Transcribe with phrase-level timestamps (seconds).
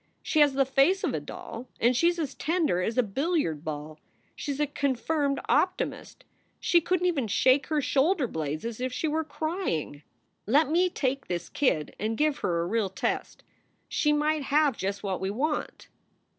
[0.23, 3.63] She has the face of a doll and she s as tender as a billiard
[3.63, 3.99] ball.
[4.35, 6.23] She s a confirmed optimist.
[6.59, 9.93] She couldn t even shake her shoulder blades as if she were crying.
[9.93, 10.01] SOULS
[10.47, 13.43] FOR SALE 217 "Let me take this kid and give her a real test.
[13.87, 15.87] She might have just what we want."